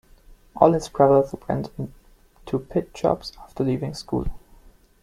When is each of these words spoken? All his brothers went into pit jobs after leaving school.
All 0.55 0.71
his 0.73 0.89
brothers 0.89 1.35
went 1.47 1.69
into 1.77 2.57
pit 2.57 2.91
jobs 2.91 3.33
after 3.39 3.63
leaving 3.63 3.93
school. 3.93 4.25